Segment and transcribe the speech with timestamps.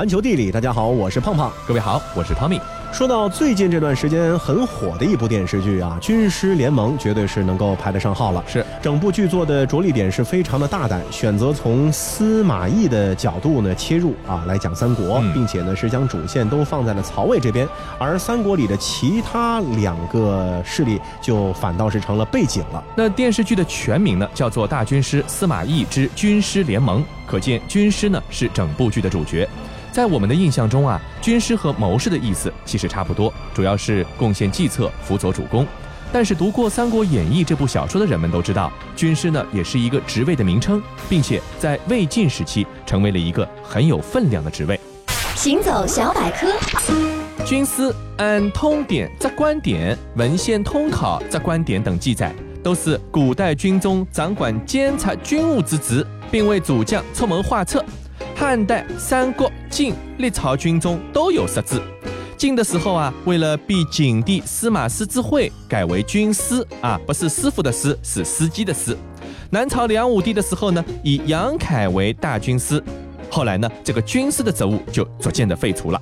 [0.00, 1.52] 环球地理，大家好，我是胖胖。
[1.68, 2.58] 各位好，我是 Tommy。
[2.90, 8.42] 说到最近这段时间很火的一部电视剧啊，《军师联盟》绝对是能够排得上号了。
[8.46, 22.82] 是，整部剧作的着力点是非常的大胆，选择从司马懿的角度呢切入啊来讲三国，并且呢是将主线都放在了曹魏这边，而三国里的其他两个势力就反倒是成了背景了。
[22.96, 29.46] 那电视剧的全名呢叫做《大军师司马懿之军师联盟》，可见军师呢是整部剧的主角。
[29.92, 35.66] 在我们的印象中啊，军师和谋士的意思其实差不多，主要是贡献计策、辅佐主公。
[36.12, 44.78] 但是读过《三国演义》这部小说的人们都知道，军师呢也是一个职位的名称，并且在魏晋时期成为了一个很有分量的职位。
[45.36, 46.48] 行走小百科，
[47.44, 57.84] 军师按通典、则观典、文献通考、则观典等记载，都是古代军中掌管监察军务之职，并为主将出谋划策。
[58.40, 61.78] 汉代、三国、晋、历朝军中都有设置。
[62.38, 68.96] 晋的时候啊，为了避景帝司马师之讳，改为军师啊，不是师傅的师，是司机的师。
[69.50, 72.82] 南朝梁武帝的时候呢，以杨凯为大军师。
[73.30, 76.00] 后来呢，这个军师的职务就逐渐的废除了。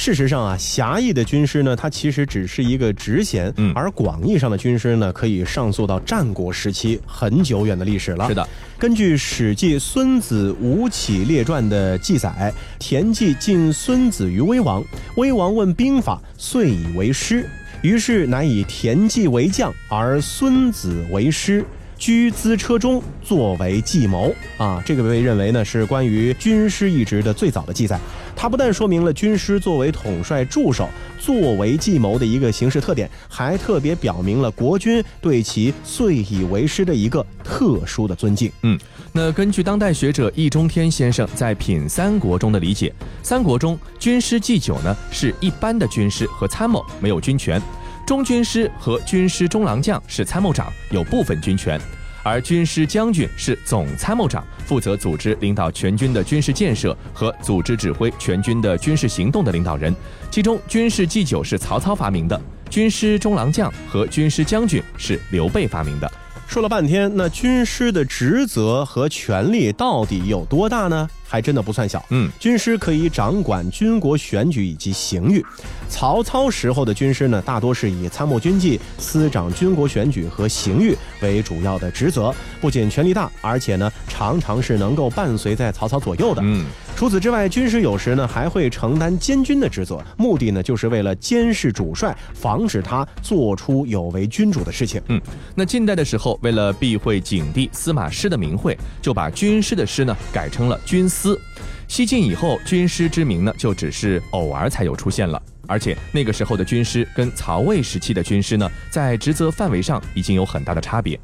[0.00, 8.26] 事实上啊，狭义的军师呢，他其实只是一个职衔，嗯，而广义上的军师呢，可以上溯到战国时期很久远的历史了。
[8.26, 14.82] 是的，根据《史记·孙子吴起列传》的记载，田忌进孙子于威王，
[15.16, 17.46] 威王问兵法，遂以为师，
[17.82, 21.62] 于是乃以田忌为将，而孙子为师。
[21.98, 28.00] 居资车中作为计谋啊，这个被认为呢是关于军师一职的最早的记载。
[28.40, 30.88] 它不但说明了军师作为统帅助手、
[31.18, 38.50] 作为计谋的一个形式特点，还特别表明了国君对其遂以为师的一个特殊的尊敬。
[38.62, 38.80] 嗯，
[39.12, 42.90] 那根据当代学者易中天先生在《品三国》中的理解，
[43.22, 47.60] 三国中军师祭酒呢是一般的军师和参谋，没有军权。
[48.06, 51.78] 中军师和军师中郎将是参谋长，有部分军权；
[52.22, 59.94] 而军师将军是总参谋长，负责组织领导全军的军事建设和组织指挥全军的军事行动的领导人。
[60.30, 66.10] 其中，军事祭酒是曹操发明的，军师中郎将和军师将军是刘备发明的。
[66.50, 71.08] 说了半天，那军师的职责和权力到底有多大呢？
[71.28, 72.04] 还真的不算小。
[72.08, 75.46] 嗯，军师可以掌管军国选举以及刑狱。
[75.88, 86.42] 曹操时候的军师呢，大多是以参谋军纪、司掌军国选举和刑狱为主要的职责，不仅权力大，而且呢，常常是能够伴随在曹操左右的。
[86.44, 86.66] 嗯。
[87.00, 95.00] 除此之外，军师有时呢还会承担监军的职责，目的呢就是为了监视主帅，防止他做出有违君主的事情。
[95.08, 95.18] 嗯，
[95.54, 101.40] 那近代的时候，为了避讳景帝司马师的名讳，就把军师的师呢改成了军司。
[101.88, 111.18] 西晋以后，军师之名呢就只是偶尔才有出现了，而且那个时候的军师跟曹魏时期的军师呢，在职责范围上已经有很大的差别。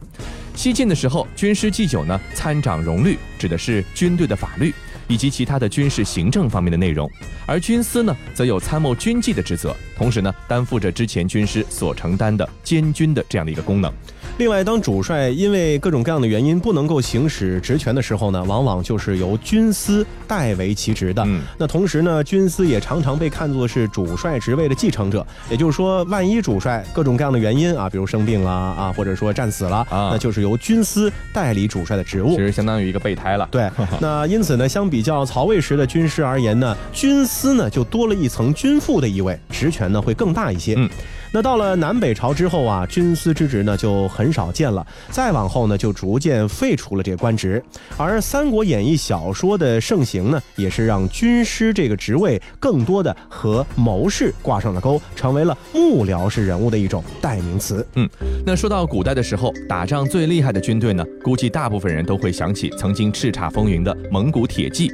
[0.54, 4.72] 西晋的时候，军师祭酒呢参掌戎律，指的是军队的法律。
[5.08, 7.10] 以及其他的军事行政方面的内容，
[7.46, 13.92] 而军司呢，则有参谋军纪的职责，同时呢，担负着之前军师所承担的监军的这样的一个功能。
[14.38, 21.22] 另外，当主帅因为各种各样的原因不能够行使职权的时候呢，往往就是由军司代为其职的。
[21.24, 25.26] 嗯，那同时呢，军司也常常被看作是主帅职位的继承者。
[25.48, 32.30] 也就是说，万一主帅各种各样的原因啊，比如生病了啊，或者说战死了啊，那就是由军司代理主帅的职务。
[32.30, 33.48] 其实相当于一个备胎了。
[33.50, 40.72] 对， 那因此呢，相比比较曹魏时的军师而言呢，军司呢就多了一层军副的意味，职权呢会更大一些。
[40.78, 40.88] 嗯。
[41.36, 44.86] 那到了南北朝之后啊，军司之职呢就很少见了。
[45.10, 47.62] 再往后呢，就逐渐废除了这个官职。
[47.98, 57.86] 而《三国演义》小说的盛行呢，也是让军师这个职位更多的和谋士挂上了钩，成为了幕僚式人物的一种代名词。
[57.96, 58.08] 嗯，
[58.46, 64.90] 那说到古代的时候，打仗最厉害的军队呢，估计大部分人都会想起曾经叱咤风云的蒙古铁骑。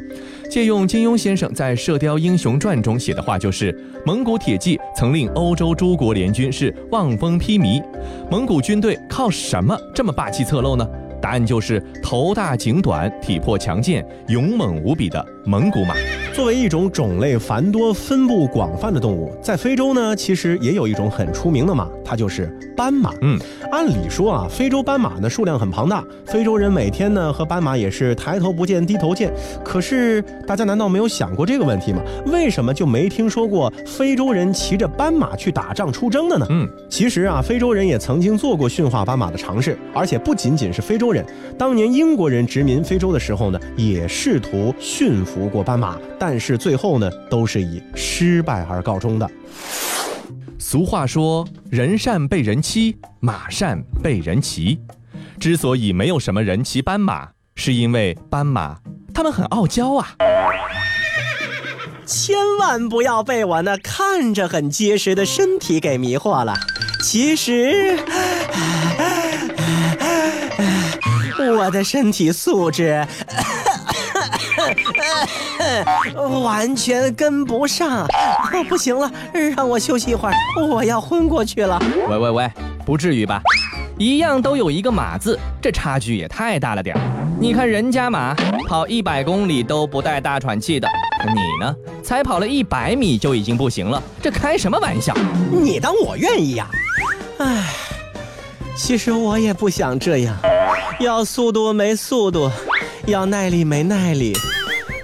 [0.53, 7.83] 借用金庸先生在《射雕英雄传》中写的话，就是蒙古铁骑曾令欧洲诸国联军是望风披靡。
[8.31, 10.87] 蒙古军队靠什么这么霸气侧漏呢？
[11.23, 15.95] 答案就是头大颈短、体魄强健、勇猛无比的蒙古马。
[16.33, 23.13] 作为一种种类繁多、分布广泛的动物，在非洲呢，其实也有一种很出名的马，它就是斑马。
[23.21, 23.39] 嗯，
[23.71, 29.31] 按理说啊，非洲斑马呢数量很庞大，非洲人每天呢和斑马也是抬头不见低头见。
[29.63, 32.01] 可是大家难道没有想过这个问题吗？
[32.25, 36.47] 为什么就没听说过非洲人骑着斑马去打仗出征的呢？
[36.49, 41.23] 嗯，其实啊，非洲人也曾经做过驯化斑马的尝试，而且不仅仅是非洲人，
[41.59, 45.99] 当年英国人殖民非洲的时候呢，也试图驯服过斑马。
[46.19, 49.31] 但是最后呢，都是以失败而告终的。
[50.59, 54.79] 俗话说：“人善被人欺，马善被人骑。”
[55.41, 58.79] 之所以没有什么人骑斑马，是因为斑马
[59.13, 60.15] 它们很傲娇啊。
[62.07, 66.55] 千万不要被我那看着很结实的身体给迷惑了，
[67.03, 67.99] 其实
[71.57, 73.07] 我的身体素质
[76.43, 78.07] 完全跟不上。
[78.69, 79.11] 不行了，
[79.57, 80.35] 让我休息一会儿，
[80.69, 81.81] 我要昏过去了。
[82.09, 82.51] 喂喂喂，
[82.85, 83.41] 不至于吧？
[83.99, 87.01] 一样都有一个马字，这差距也太大了点儿
[87.39, 88.35] 你看人家马
[88.69, 90.89] 跑一百公里都不带大喘气的，
[91.27, 95.15] 你呢，才跑了一百米就已经不行了，这开什么玩笑？
[95.51, 96.69] 你当我愿意呀？
[97.39, 97.65] 唉，
[98.77, 100.37] 其实我也不想这样，
[101.01, 102.51] 要速度没速度，
[103.07, 104.33] 要耐力没耐力，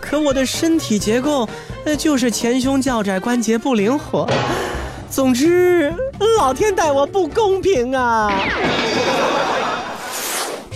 [0.09, 1.47] 可我的身体结构，
[1.85, 4.27] 那，就是前胸较窄，关节不灵活。
[5.11, 5.93] 总之，
[6.39, 8.33] 老天待我不公平啊！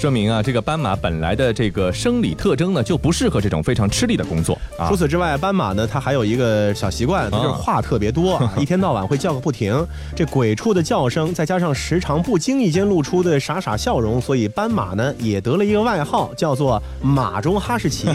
[0.02, 4.58] 说明啊，这个斑马本来的这个生理特征呢，就不适合这种非常吃力的工作。
[4.88, 9.86] 除此之外，斑马呢，它还有一个小习惯，它就是话特别多， 一天到晚会叫个不停。
[10.16, 18.08] 这鬼畜的叫声，再加上时常不经意间露出的傻傻笑容，所以斑马呢也得了一个外号，叫做“马中哈士奇”。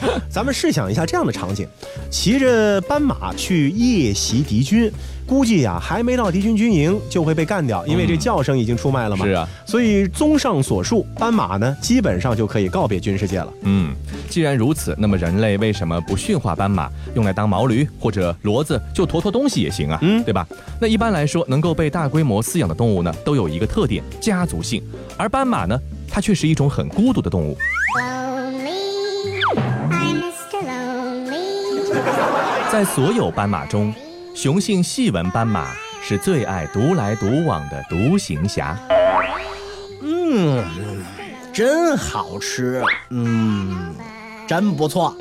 [0.28, 1.66] 咱们试想一下这样的场景：
[2.10, 4.92] 骑着斑马去夜袭敌军。
[5.30, 9.24] 估计呀，还没到敌军军营就会被干掉，因为这叫声已经出卖了嘛。
[9.24, 13.48] 是啊，所以综上所述，斑马呢基本上就可以告别军事界了。
[13.62, 13.94] 嗯，
[14.28, 20.00] 既然如此，那么人类为什么不驯化斑马，用来当毛驴或者骡子，就驮驮东西也行啊？
[20.02, 20.44] 嗯，对吧？
[20.80, 24.82] 那一般来说，能够被大规模饲养的动物呢，都有一个特点，家族性。
[25.16, 25.78] 而斑马呢，
[26.10, 27.56] 它却是一种很孤独的动物。
[32.72, 33.94] 在所有斑马中。
[34.34, 35.68] 雄性细纹斑马
[36.02, 38.76] 是最爱独来独往的独行侠。
[40.02, 40.64] 嗯，
[41.52, 42.82] 真好吃。
[43.10, 43.94] 嗯，
[44.46, 45.14] 真不错。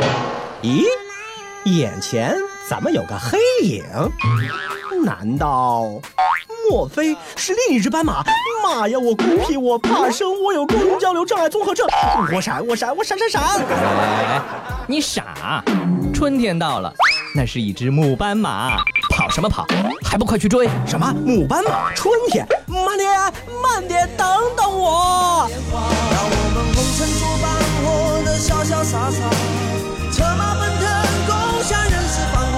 [0.61, 0.83] 咦，
[1.65, 2.35] 眼前
[2.67, 3.83] 怎么有个黑影？
[5.03, 5.83] 难道，
[6.69, 8.23] 莫非是另一只斑马？
[8.63, 11.87] 妈呀，我孤僻，我怕生，我有沟通交流障碍综合症。
[12.33, 13.41] 我闪，我闪，我闪闪闪！
[13.67, 14.41] 哎，
[14.87, 15.63] 你傻！
[16.13, 16.93] 春天到了，
[17.33, 18.77] 那是一只母斑马。
[19.09, 19.65] 跑什么跑？
[20.03, 20.69] 还不快去追！
[20.85, 21.93] 什么母斑马？
[21.93, 22.47] 春天？
[22.67, 23.09] 慢点，
[23.61, 25.49] 慢点，等等我！
[25.49, 27.51] 让我们红尘作伴，
[27.83, 27.87] 活
[28.23, 29.29] 得潇潇洒洒，
[30.11, 30.87] 策马奔腾，
[31.27, 32.57] 共享人世繁华。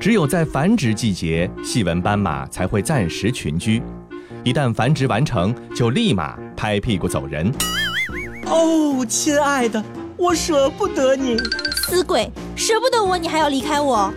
[0.00, 3.82] 只有在繁殖季节，细纹斑马才会暂时群居。
[4.44, 7.52] 一旦繁殖完成，就立马拍屁股走人。
[8.46, 9.82] 哦，亲爱的，
[10.16, 11.36] 我舍不得你。
[11.88, 14.10] 死鬼，舍不得我，你还要离开我？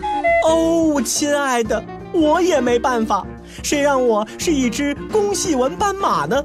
[0.46, 3.24] 哦，亲爱的，我也没办法。
[3.62, 6.42] 谁让我是一只公细纹斑马呢？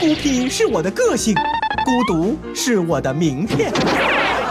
[0.00, 1.36] 孤僻是我的个性，
[1.84, 3.72] 孤独是我的名片。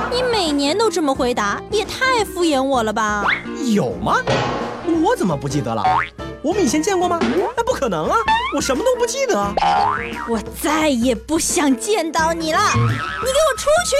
[0.09, 3.25] 你每年都这么回答，也太敷衍我了吧？
[3.65, 4.21] 有吗？
[5.03, 5.83] 我怎么不记得了？
[6.41, 7.19] 我们以前见过吗？
[7.57, 8.15] 那不可能啊！
[8.55, 9.53] 我什么都不记得。
[10.29, 13.97] 我再也不想见到你了，你给我出去！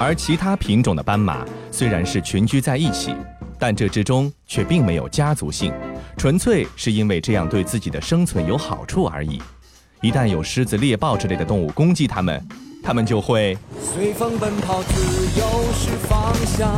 [0.00, 3.12] 而其他品种的斑马虽然是群居在一起，
[3.58, 5.72] 但这之中却并没有家族性，
[6.16, 9.42] 纯粹是因为这样对自己的生存有好处而已。
[10.00, 12.40] 一旦有狮子、猎豹之类的动物攻击它们，
[12.84, 15.00] 它们就会随风奔跑，自
[15.36, 16.72] 由是方向，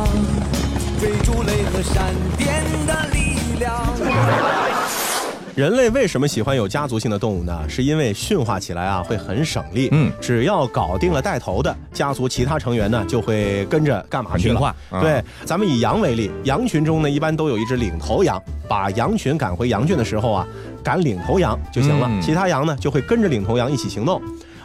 [0.99, 5.10] 追逐雷和闪电的力量。
[5.53, 7.67] 人类为什么喜欢有家族性的动物呢？
[7.67, 9.89] 是因为驯化起来啊会很省力。
[9.91, 14.73] 嗯，只要搞定了带头的家族，其他成员呢就会跟着干嘛去了。
[15.01, 20.47] 对，咱们以羊为例，羊群中呢一般都有一只领头羊，把羊群赶回羊圈的时候啊，
[20.81, 24.21] 赶领头羊就行了，其他羊呢就会跟着领头羊一起行动。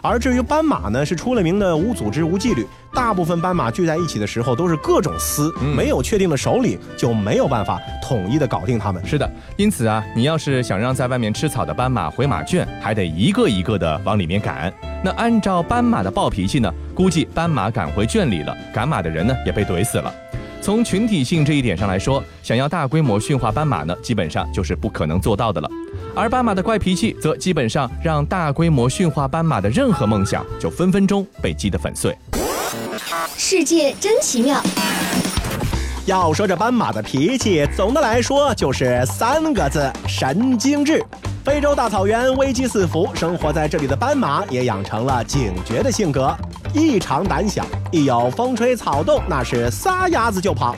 [0.07, 2.65] 而至于斑马呢，是出了名的无组织、无纪律。
[2.95, 9.05] 大部分斑马聚在一起的时候，都是各种撕，没有确定的首领，就没有办法统一的搞定他们。
[9.05, 14.73] 是的，因此啊，你要是想让在外面吃草的斑马回马圈，还得一个一个的往里面赶。
[15.05, 20.15] 那按照斑马的暴脾气呢，估计斑马赶回圈里了，赶马的人呢也被怼死了。
[20.63, 25.69] 从群体性这一点上来说，想要大规模驯化斑马呢，基本上就是不可能做到的了。
[26.17, 32.17] 而斑马的怪脾气，则基本上让大规模驯化斑马的任何梦想，就分分钟被击得粉碎。
[33.37, 34.59] 世界真奇妙。
[36.07, 41.05] 要说这斑马的脾气，总的来说就是三个字：神经质。
[41.45, 46.35] 非洲大草原危机四伏，生活在这里的斑马也养成了警觉的性格。
[46.73, 50.75] 异常胆小，一有风吹草动，那是撒丫子就跑。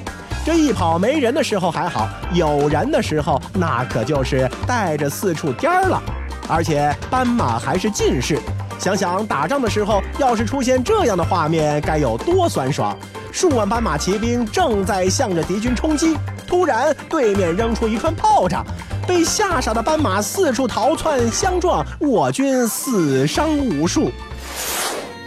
[0.49, 6.03] 这一跑没人的时候还好，有人的时候那可就是带着四处颠儿了。
[6.49, 8.41] 而且斑马还是近视，
[8.79, 12.97] 想想打仗的时候要是出现这样的画面，该有多酸爽！
[13.31, 18.65] 数万斑马骑兵正在向着敌军冲击，突然对面扔出一串炮仗，
[19.07, 24.11] 被吓傻的斑马四处逃窜相撞，我军死伤无数。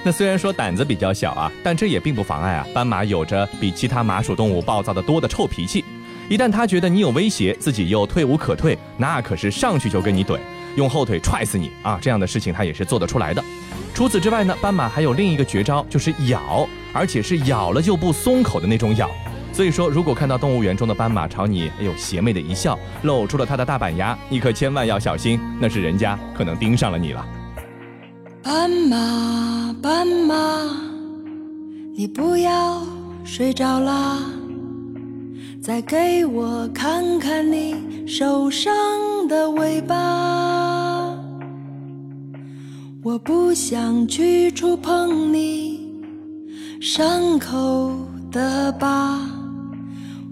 [0.03, 2.65] 那虽然说胆子比较小啊，但这也并不妨碍啊。
[2.73, 5.85] 斑马有着比其他麻属动物暴躁的多的臭脾气，
[6.27, 10.39] 一旦它觉得你有威胁，自己又退无可退，那可是上去就跟你怼，
[10.75, 11.99] 用后腿踹死你啊！
[12.01, 13.43] 这样的事情它也是做得出来的。
[13.93, 19.09] 除此之外呢，斑马还有另一个绝招，就是咬，而且是咬了就不松口的那种咬。
[19.53, 27.23] 所以说，如果看到动物园中的斑马朝你哎呦邪魅的一笑，露出了它的大板牙，你可千万要小心，那是人家可能盯上了你了。
[28.43, 30.35] 斑马，斑马，
[31.95, 32.81] 你不要
[33.23, 34.19] 睡着啦，
[35.61, 38.73] 再给我看看你受伤
[39.27, 41.15] 的尾巴。
[43.03, 45.91] 我不想去触碰你
[46.81, 47.95] 伤口
[48.31, 49.19] 的疤，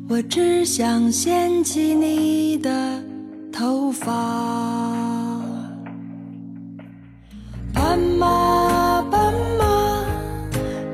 [0.08, 3.04] 我只想掀起你的
[3.52, 4.99] 头发。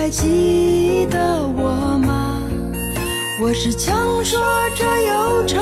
[0.00, 2.40] 还记得我吗？
[3.42, 4.40] 我是强说
[4.76, 5.58] 着忧愁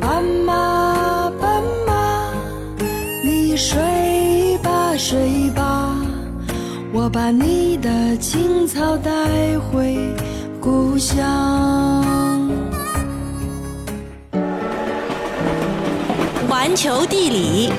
[0.01, 2.33] 斑马，斑马，
[3.23, 5.95] 你睡吧睡吧，
[6.93, 9.13] 我把你的青草带
[9.71, 9.97] 回
[10.61, 12.51] 故乡。
[16.49, 17.73] 环球地理。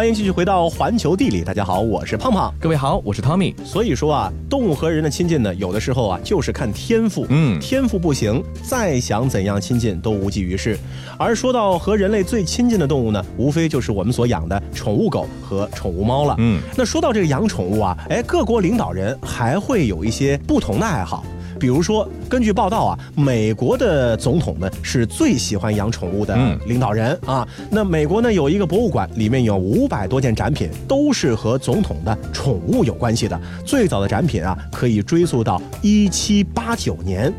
[0.00, 3.54] 欢迎继续回到环球地理，大家好，我是胖胖，各位好，我是汤米。
[3.62, 10.78] 所以说啊，动物和人的亲近呢，有的时候啊，就是看天赋，嗯，天赋不行，再想怎样亲近都无济于事。
[11.18, 16.62] 而说到和人类最亲近的动物呢，无非就是我们所养的宠物狗和宠物猫了，嗯。
[16.78, 21.22] 那说到这个养宠物啊，哎，各国领导人还会有一些不同的爱好。
[21.60, 26.34] 比如说，根据报道啊，美国的总统呢是最喜欢养宠物的
[26.66, 27.46] 领导人啊。
[27.70, 33.38] 那美国呢有一个博物馆，里面有五百多件展品，都是和总统的宠物有关系的。
[33.66, 37.30] 最早的展品啊，可以追溯到一七八九年。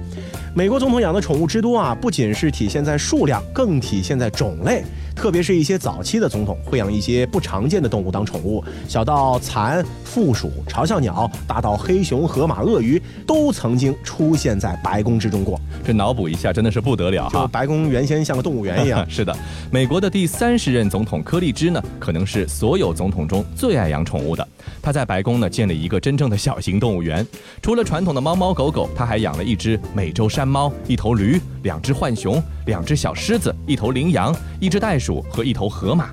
[0.53, 4.83] 美国总统养的宠物之多啊，不仅是体现在数量，更体现在种类。
[5.21, 15.61] 特别是一些早期的总统会养一些不常见的动物当宠物，小到蚕、负鼠、嘲笑鸟，大到黑熊、河马、鳄鱼，都曾经出现在白宫之中过。
[15.85, 17.47] 这脑补一下，真的是不得了哈！
[17.51, 19.07] 白宫原先像个动物园一样。
[19.07, 19.31] 是的，
[19.69, 24.47] 美国的第三十任总统柯立芝呢，可能是所有总统中最爱养宠物的。
[24.81, 27.23] 他在白宫呢建了一个真正的小型动物园，
[27.61, 36.09] 除了传统的猫猫狗狗，他还养了一只美洲山猫、一头驴、两只浣熊、两只小狮子、一头羚羊、一只袋鼠和一头河马。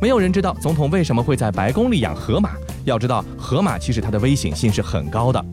[0.00, 2.50] 没有人知道总统为什么会在白宫里养河马。
[2.84, 5.44] 要知道，河马其实它的危险性是很高的。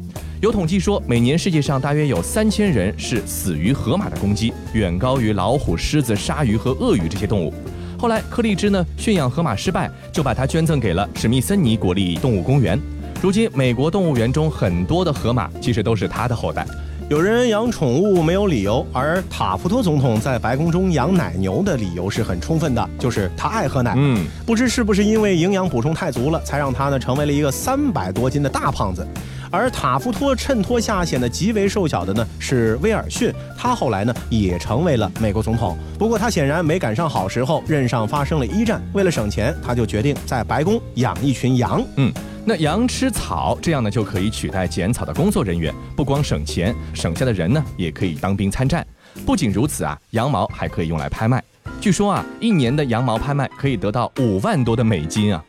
[0.42, 7.54] 有统计说，每年世界上大约有三千人是死于河马的攻击，远高于老虎、狮子、鲨鱼和鳄鱼这些动物。
[7.98, 12.78] 后来，柯立芝呢驯养河马失败，就把它捐赠给了史密森尼国立动物公园。
[13.22, 16.68] 如今，美国动物园中很多的河马其实都是他的后代。
[17.10, 23.94] 有人养宠物没有理由，而塔夫托总统在白宫中养奶牛的理由是很充分的，就是他爱喝奶。
[23.98, 29.06] 嗯，不知是不是因为营养补充太足了，才让他呢成为了一个三百多斤的大胖子。
[29.52, 35.78] 而塔夫托衬托下显得极为瘦小的呢是威尔逊，他后来呢也成为了美国总统。
[36.00, 41.84] 不过他显然没赶上好时候，任上发生了一战，为了省钱，他就决定在白宫养一群羊。
[41.98, 42.12] 嗯，
[42.46, 48.86] 那羊吃草，这样呢就可以取代剪草的工作人员，不光省钱，省下的人呢也可以当兵参战。
[49.26, 51.42] 不仅如此啊，羊毛还可以用来拍卖。
[51.80, 55.42] 据说啊，一年的羊毛拍卖可以得到五万多的美金啊。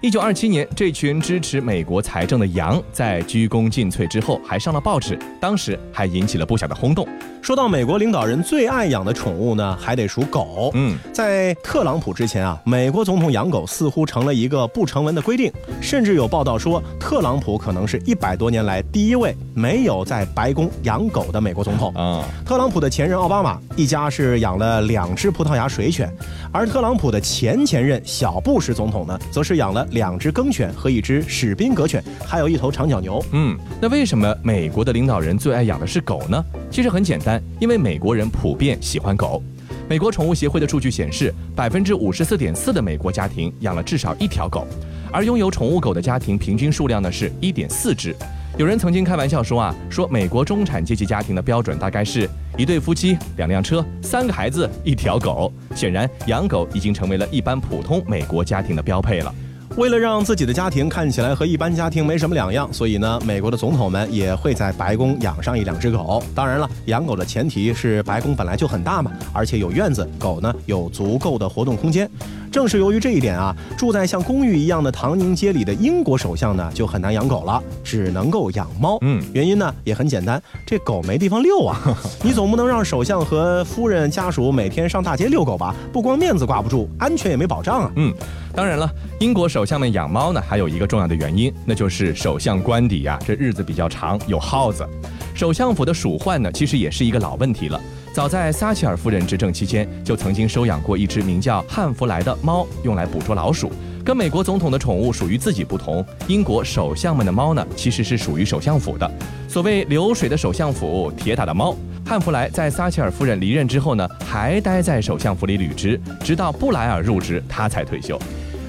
[0.00, 7.06] 一九二七年，这群支持美国财政的羊在鞠躬尽瘁之后，还上了报纸，当时还引起了不小的轰动。
[7.42, 10.70] 说到美国领导人最爱养的宠物呢，还得数狗。
[10.74, 21.92] 嗯，在特朗普之前啊，美国总统养狗似乎成了一个不成文的规定，甚至有报道说，特朗普可能是一百多年来第一位没有在白宫养狗的美国总统。
[21.94, 26.08] 啊，特朗普的前任奥巴马一家是养了两只葡萄牙水犬，
[26.52, 33.24] 而特朗普的前前任小布什总统呢，则是养了两只梗犬和一只史宾格犬，还有一头长角牛。
[33.32, 36.44] 嗯，那为什么美国的领导人最爱养的是狗呢？
[36.70, 39.42] 其实很简单，因为美国人普遍喜欢狗。
[39.88, 44.66] 美国宠物协会的数据显示，百分之五十四点四的美国家庭养了至少一条狗，
[45.10, 48.14] 而拥有宠物狗的家庭平均数量呢是一点四只。
[48.58, 55.50] 有人曾经开玩笑说啊，说美国中产阶级家庭的标准大概是一对夫妻、两辆车、三个孩子、一条狗。
[55.74, 59.32] 显然，养狗已经成为了一般普通美国家庭的标配了。
[59.78, 66.20] 为了让自己的家庭看起来和一般家庭没什么两样，所以呢，美国的总统们也会在白宫养上一两只狗。
[66.34, 72.10] 当然了，养狗的前提是白宫本来就很大嘛，而且有院子，狗呢有足够的活动空间。
[72.58, 78.98] 正是由于这一点啊，住在像公寓一样的唐宁街里的英国首相呢就很难养狗了，只能够养猫。
[79.02, 81.80] 嗯，原因呢也很简单，这狗没地方遛啊。
[82.20, 85.72] 你总不能让首相和夫人家属每天上大街遛狗吧？
[85.92, 87.92] 不光面子挂不住，安全也没保障啊。
[87.94, 88.12] 嗯，
[88.52, 94.84] 当然了，英国首相们养猫呢，还有一个重要的原因，那就是首相官邸呀，这日子比较长，有耗子。
[95.32, 97.80] 首相府的鼠患呢，其实也是一个老问题了。
[98.18, 103.70] 早在撒切尔夫人执政期间，就曾经收养过一只名叫汉弗莱的猫，用来捕捉老鼠。
[104.04, 109.08] 跟美国总统的宠物属于自己不同，英国首相们的猫呢，其实是属于首相府的。
[109.48, 111.76] 所谓流水的首相府，铁打的猫。
[112.04, 118.20] 汉弗莱在撒切尔夫人离任之后呢，还待在首相府里履职，直到布莱尔入职，他才退休。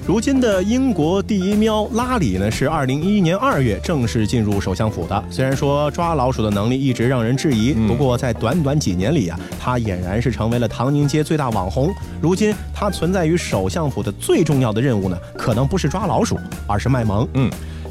[0.10, 5.24] 如今的英国第一喵拉里呢，是二零一一年二月正式进入首相府的。
[5.30, 11.94] 虽然说抓老鼠的能力一直让人质疑，不过在短短几年里啊，他俨然是成为了唐宁街最大网红。
[12.20, 17.28] 如今他存在于首相府的最重要的任务呢，可能不是抓老鼠，而是卖萌。
[17.36, 17.48] 嗯。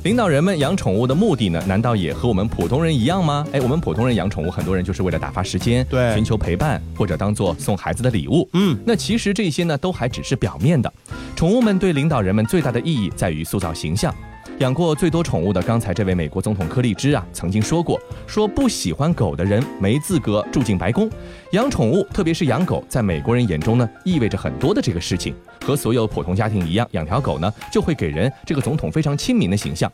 [0.08, 1.62] 领导人们养宠物的目的呢？
[1.66, 3.46] 难道也和我们普通人一样吗？
[3.52, 8.48] 哎，我们普通人养宠物，很多人就是为了打发时间，对，寻求陪伴，或者当做送孩子的礼物。
[8.54, 10.90] 嗯，那其实这些呢，都还只是表面的。
[11.36, 14.14] 宠物们对领导人们最大的意义在于塑造形象。
[14.58, 21.08] 养过最多宠物的刚才这位美国总统柯立芝啊，曾经说过，说不喜欢狗的人没资格住进白宫。
[21.52, 25.32] 养宠物，特别是养狗，在美国人眼中呢，意味着很多的这个事情。
[25.64, 29.90] 和所有普通家庭一样，养条狗呢，就会给人这个总统非常亲民的形象。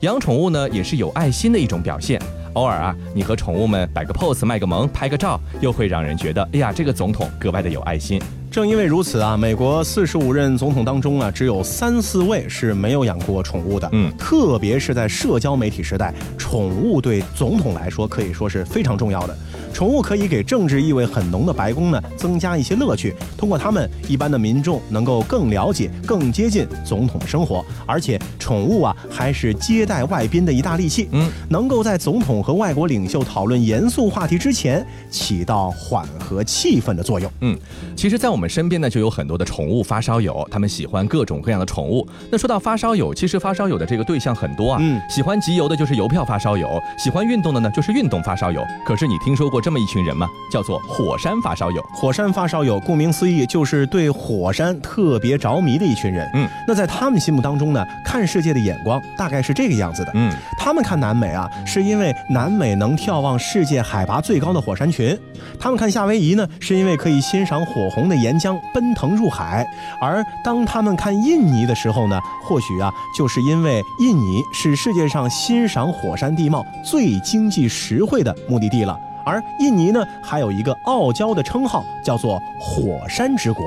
[0.00, 2.20] 养宠物呢，也是有爱心的一种表现。
[2.54, 8.20] 偶尔啊，你和宠物们摆个 pose、卖个萌、拍个照，又会让人觉得，哎呀，这个总统格外的有爱心。
[8.50, 13.88] 正因为如此啊，美国四十五任总统当中啊，只有三四位是没有养过宠物的。
[13.92, 19.36] 嗯，特别是在社交媒体时代，宠物对总统来说可以说是非常重要的。
[19.72, 23.14] 宠物可以给政治意味很浓的白宫呢增加一些乐趣。
[23.36, 27.64] 通过它们，一般的民众能够更了解、更接近总统的生活。
[27.86, 31.08] 而且，宠物啊，还是接待外宾的一大利器。
[31.12, 37.30] 嗯，能够在总统和外国领袖讨论严肃话题之前，起到缓和气氛的作用。
[37.42, 37.56] 嗯，
[37.94, 42.06] 其实，在我们身边呢，就有很多的宠物发烧友，他们喜欢各种各样的宠物。
[42.30, 44.78] 那说到发烧友，其实发烧友的这个对象很多啊。
[44.82, 48.62] 嗯，喜欢集邮的就是邮票发烧友，喜欢运动的呢就是运动发烧友。
[48.84, 50.28] 可是你听说过这么一群人吗？
[50.52, 51.82] 叫做火山发烧友。
[51.94, 56.28] 火山发烧友，顾名思义，就是对火山特别着迷的一群人。
[56.34, 60.12] 嗯，那在他们心目当中呢，看世界的眼光大概是这个样子的。
[60.14, 65.16] 嗯，他们看南美啊，是因为南美能眺望世界海拔最高的火山群；
[65.58, 69.64] 他们看夏威夷呢，是因为可以欣赏火红的岩浆奔腾入海；
[70.00, 78.98] 而当他们看印尼的时候呢，或许啊，就是因为印尼是世界上欣赏火山地貌最经济实惠的目的地了。
[79.24, 83.62] 而印尼呢，还有一个傲娇的称号，叫做“火山之国”。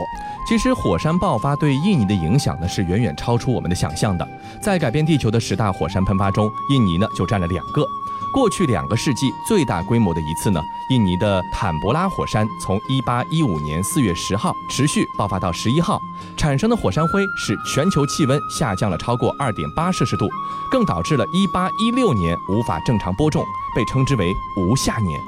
[0.49, 4.27] 其实，火山爆发对印尼的影响呢，是远远超出我们的想象的。
[4.59, 7.85] 在改变地球的十大火山喷发中，印尼呢就占了两个。
[8.33, 15.99] 过去两个世纪最大规模的一次呢，印尼的坦博拉火山从1815年4月10号持续爆发到11号，
[16.37, 20.29] 产生的火山灰使全球气温下降了超过2.8摄氏度，
[20.71, 23.43] 更导致了1816年无法正常播种，
[23.75, 25.19] 被称之为无夏年。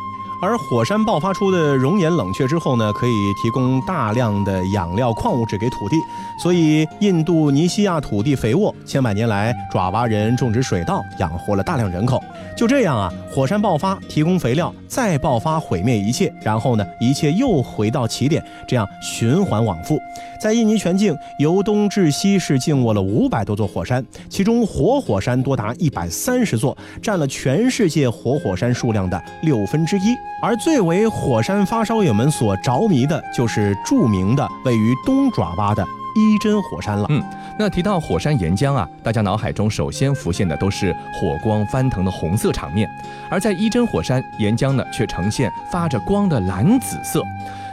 [0.42, 5.96] 而火山爆发出的熔岩冷却之后呢，可以提供大量的养料、矿物质给土地，
[6.38, 12.22] 所以印度尼西亚土地肥沃，千百年来爪哇人种植水稻，养活了大量人口。
[12.56, 19.99] 就这样啊，火山爆发提供肥料，再爆发毁灭一切，然后呢，一切又回到起点，这样循环往复。
[20.39, 30.15] 在印尼全境，由东至西是静卧了五百多座火山，其中活火山多达一百三十座，占了全世界活火山数量的六分之一。
[30.41, 35.82] 而最为火山发烧友们所着迷的，就是著名的位于东爪哇的
[36.15, 37.08] 伊真火山了。
[37.10, 37.23] 嗯，
[37.58, 42.89] 那提到火山岩浆啊，大家脑海中首先浮现的都是火光翻腾的红色场面，
[43.30, 47.24] 而在伊真火山岩浆呢，却呈现发着光的蓝紫色。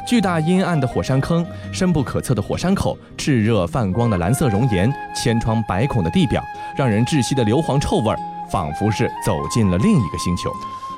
[0.06, 6.42] 巨大阴暗的火山坑，深不可测的火山口，炽热泛光的蓝色熔岩，千疮百孔的地表，
[6.76, 8.18] 让人窒息的硫磺臭味儿，
[8.50, 10.50] 仿佛是走进了另一个星球。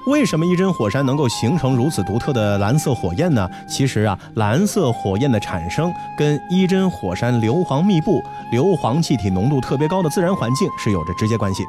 [0.06, 3.48] 为什么一针火山能够形成如此独特的蓝色火焰呢？
[3.68, 11.64] 其实啊，蓝色火焰的产生跟一针火山硫磺密布、硫磺气体浓度特别高的自然环境是有着直接关系。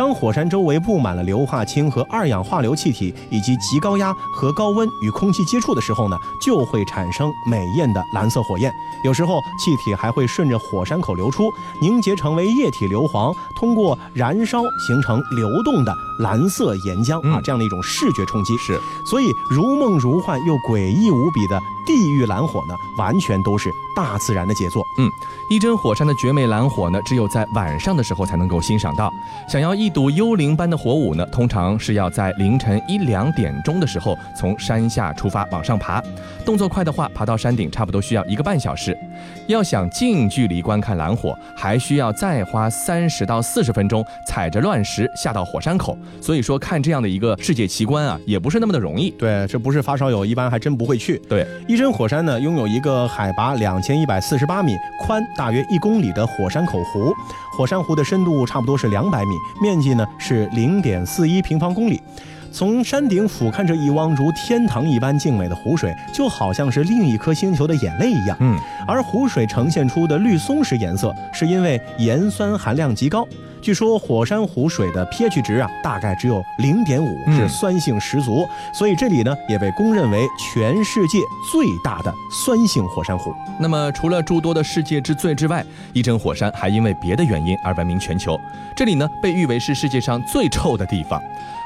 [0.00, 8.72] 当火山周围布满了硫化氢和二氧化硫气体，以及极高压和高温与空气接触的时候呢，就会产生美艳的蓝色火焰。
[9.04, 11.50] 有时候气体还会顺着火山口流出，
[11.82, 18.80] 凝结成为液体硫磺，通过燃烧形成流动的蓝色岩浆啊，这样的一种视觉冲击是。
[19.04, 21.60] 所以如梦如幻又诡异无比的
[21.90, 24.86] 地狱蓝火呢，完全都是大自然的杰作。
[24.98, 25.10] 嗯，
[25.50, 29.10] 一真火山的绝美蓝火呢，只有在晚上的时候才能够欣赏到。
[29.48, 36.00] 想要一睹幽灵般的火舞呢，通常是要在凌晨一两点钟的时候从山下出发往上爬。
[36.44, 38.96] 动作快的话，爬到山顶差不多需要一个半小时。
[39.48, 45.98] 要想近距离观看蓝火，还需要再花三十到四十分钟，踩着乱石下到火山口。
[46.20, 49.10] 所以说，看这样的一个世界奇观啊，也不是那么的容易。
[49.10, 51.18] 对，这不是发烧友一般还真不会去。
[51.28, 57.10] 对，一真火山呢，拥有一个海拔两千一百四十八米、宽大约一公里的火山口湖，
[57.56, 59.30] 火山湖的深度差不多是两百米，
[59.62, 61.98] 面积呢是零点四一平方公里。
[62.52, 68.36] 从山顶俯瞰着一汪如天堂一般静美的湖水，就好像是另一颗星球的眼泪一样。
[68.40, 73.26] 嗯，而湖水呈现出的绿松石颜色，是因为盐酸含量极高。
[73.62, 81.18] 据说火山湖水的 pH 值啊，大概只有零点五，是酸性十足，所以这里呢也被公认为全世界
[81.52, 83.34] 最大的酸性火山湖。
[83.58, 88.38] 那么除了诸多的世界之最之外，伊真火山还因为别的原因而闻名全球。
[88.74, 91.20] 这里呢被誉为是世界上最臭的地方。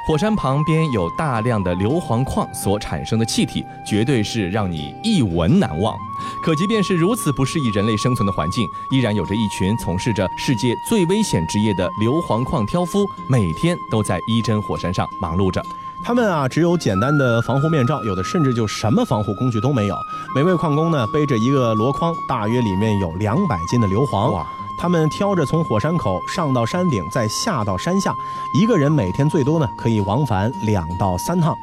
[0.06, 5.96] 火山旁边有大量的硫磺矿所产生的气体，绝对是让你一闻难忘。
[6.42, 15.62] 可即便是如此不适宜人类生存的环境，依然有着一群从事着世界最危险职业的硫磺矿挑夫，每天都在伊真火山上忙碌着。
[16.04, 19.96] 他们啊，只有简单的防护面罩，有的甚至就什么防护工具都没有。
[20.34, 24.30] 每位矿工呢，背着一个箩筐，大约里面有两百斤的硫磺。
[24.30, 24.46] 哇！
[24.76, 28.12] 他们挑着从火山口上到山顶，再下到山下，
[28.52, 31.54] 一个人每天最多呢可以往返两到三趟，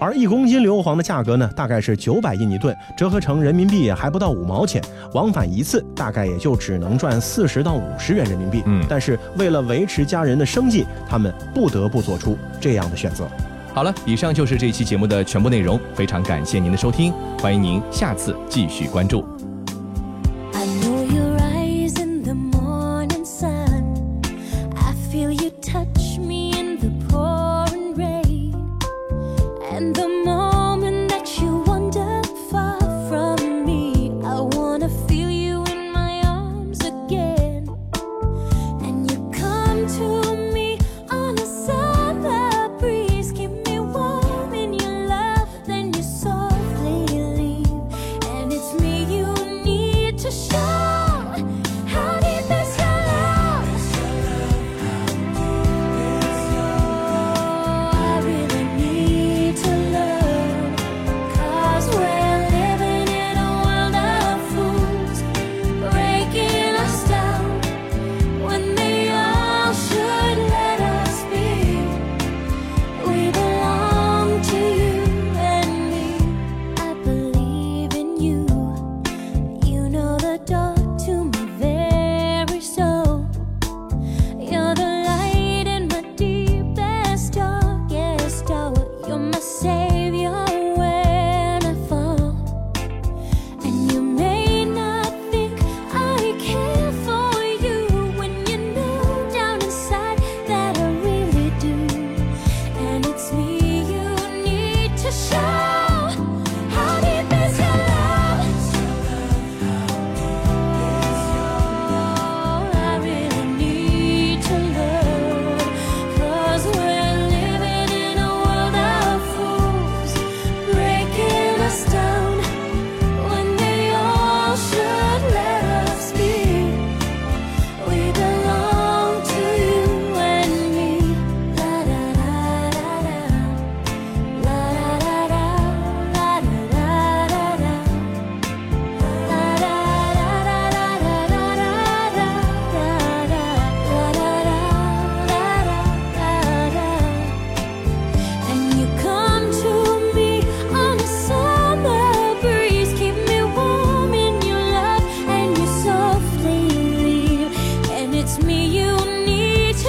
[0.00, 8.62] 而一公斤硫磺的价格呢大概是九百印尼盾，折合成人民币还不到五毛钱，往返一次大概也就只能赚四十到五十元人民币。
[8.66, 13.26] 嗯，但是为了维持家人的生计，他们不得不做出这样的选择。
[13.72, 19.43] 好了，以上就是这期节目的全部内容，非常感谢您的收听，欢迎您下次继续关注。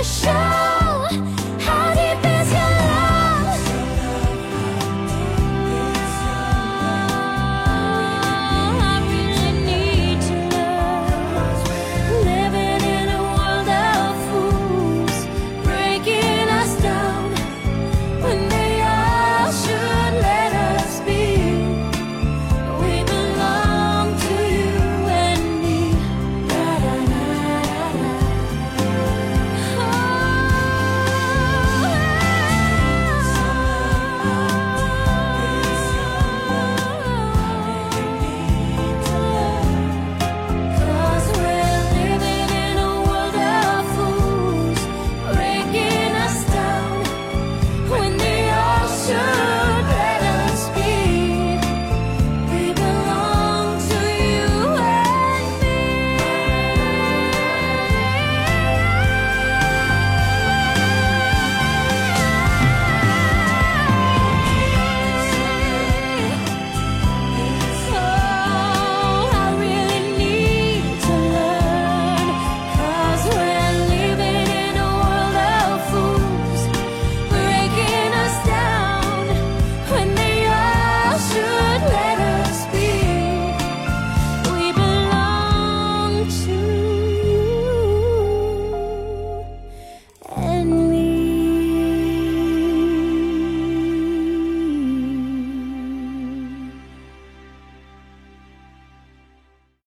[0.05, 0.64] 笑